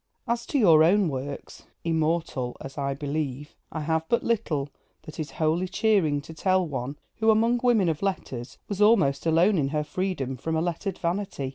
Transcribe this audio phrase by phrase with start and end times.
[0.27, 4.69] As to your own works (immortal, as I believe), I have but little
[5.03, 9.59] that is wholly cheering to tell one who, among women of letters, was almost alone
[9.59, 11.49] in her freedom from a lettered vanity.